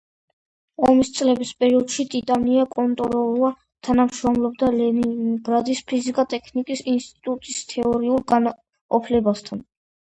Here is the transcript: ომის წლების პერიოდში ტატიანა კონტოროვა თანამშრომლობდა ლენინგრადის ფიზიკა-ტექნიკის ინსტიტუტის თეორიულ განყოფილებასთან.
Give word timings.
ომის 0.85 1.09
წლების 1.17 1.51
პერიოდში 1.63 2.05
ტატიანა 2.13 2.63
კონტოროვა 2.77 3.51
თანამშრომლობდა 3.89 4.71
ლენინგრადის 4.79 5.85
ფიზიკა-ტექნიკის 5.93 6.85
ინსტიტუტის 6.97 7.63
თეორიულ 7.77 8.29
განყოფილებასთან. 8.35 9.67